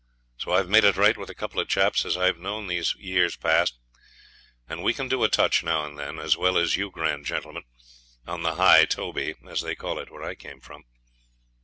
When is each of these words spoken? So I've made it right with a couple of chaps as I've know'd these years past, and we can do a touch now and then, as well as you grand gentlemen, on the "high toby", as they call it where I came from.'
So 0.39 0.53
I've 0.53 0.67
made 0.67 0.83
it 0.83 0.97
right 0.97 1.15
with 1.15 1.29
a 1.29 1.35
couple 1.35 1.59
of 1.61 1.67
chaps 1.67 2.05
as 2.05 2.17
I've 2.17 2.39
know'd 2.39 2.67
these 2.67 2.95
years 2.95 3.35
past, 3.35 3.77
and 4.67 4.81
we 4.81 4.95
can 4.95 5.07
do 5.07 5.23
a 5.23 5.29
touch 5.29 5.61
now 5.63 5.85
and 5.85 5.95
then, 5.95 6.17
as 6.17 6.35
well 6.35 6.57
as 6.57 6.75
you 6.75 6.89
grand 6.89 7.25
gentlemen, 7.27 7.65
on 8.25 8.41
the 8.41 8.55
"high 8.55 8.85
toby", 8.85 9.35
as 9.47 9.61
they 9.61 9.75
call 9.75 9.99
it 9.99 10.09
where 10.09 10.23
I 10.23 10.33
came 10.33 10.59
from.' 10.59 10.85